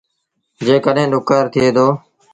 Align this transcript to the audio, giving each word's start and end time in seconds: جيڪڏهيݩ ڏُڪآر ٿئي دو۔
جيڪڏهيݩ 0.65 1.11
ڏُڪآر 1.13 1.43
ٿئي 1.53 1.69
دو۔ 1.75 1.87